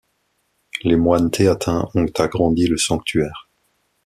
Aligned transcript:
Les 0.81 0.95
moines 0.95 1.29
théatins 1.29 1.87
ont 1.93 2.07
agrandi 2.17 2.65
le 2.65 2.75
sanctuaire. 2.79 3.51